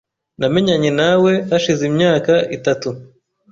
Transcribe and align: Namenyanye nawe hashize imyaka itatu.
Namenyanye 0.39 0.89
nawe 0.99 1.31
hashize 1.49 1.83
imyaka 1.91 2.33
itatu. 2.57 2.89